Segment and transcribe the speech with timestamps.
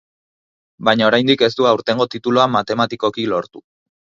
[0.87, 3.67] Baina oraindik ez du aurtengo titulua matematikoki lortu.